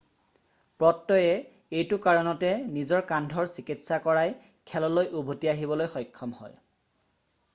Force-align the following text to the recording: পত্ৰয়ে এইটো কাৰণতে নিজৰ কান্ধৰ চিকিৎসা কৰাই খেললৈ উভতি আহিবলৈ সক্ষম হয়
পত্ৰয়ে 0.83 1.81
এইটো 1.81 1.99
কাৰণতে 2.05 2.49
নিজৰ 2.77 3.03
কান্ধৰ 3.11 3.49
চিকিৎসা 3.53 3.99
কৰাই 4.07 4.33
খেললৈ 4.73 5.13
উভতি 5.21 5.51
আহিবলৈ 5.55 5.91
সক্ষম 5.97 6.33
হয় 6.41 6.57